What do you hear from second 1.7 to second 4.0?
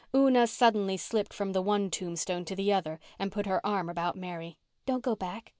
tombstone to the other and put her arm